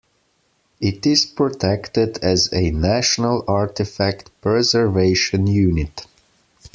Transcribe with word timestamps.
It 0.79 1.05
is 1.05 1.27
protected 1.27 2.17
as 2.23 2.51
a 2.51 2.71
National 2.71 3.43
Artefact 3.43 4.29
Preservation 4.41 5.45
Unit. 5.45 6.07